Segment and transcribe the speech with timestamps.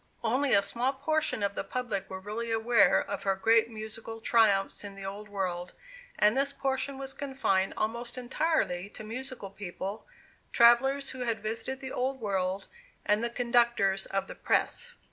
[0.23, 4.83] Only a small portion of the public were really aware of her great musical triumphs
[4.83, 5.73] in the Old World,
[6.17, 10.07] and this portion was confined almost entirely to musical people,
[10.51, 12.65] travellers who had visited the Old World,
[13.05, 14.91] and the conductors of the press.